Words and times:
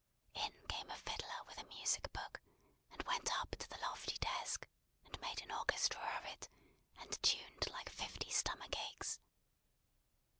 In 0.33 0.51
came 0.67 0.89
a 0.89 0.95
fiddler 0.97 1.43
with 1.45 1.59
a 1.59 1.63
music 1.65 2.11
book, 2.11 2.41
and 2.91 3.03
went 3.03 3.31
up 3.39 3.51
to 3.51 3.69
the 3.69 3.77
lofty 3.81 4.15
desk, 4.17 4.67
and 5.05 5.21
made 5.21 5.43
an 5.43 5.51
orchestra 5.51 6.01
of 6.17 6.25
it, 6.25 6.49
and 6.97 7.21
tuned 7.21 7.69
like 7.71 7.87
fifty 7.91 8.31
stomach 8.31 8.75
aches. 8.75 9.19